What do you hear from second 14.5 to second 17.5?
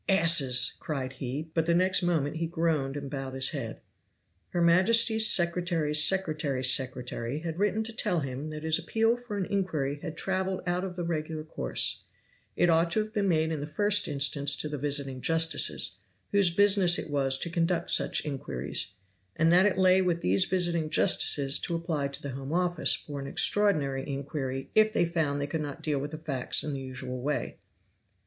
to the visiting justices, whose business it was